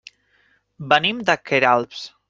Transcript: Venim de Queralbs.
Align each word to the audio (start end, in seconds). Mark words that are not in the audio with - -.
Venim 0.95 1.21
de 1.31 1.37
Queralbs. 1.51 2.07